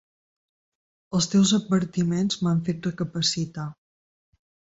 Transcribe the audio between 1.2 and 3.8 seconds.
teus advertiments m'han fet recapacitar.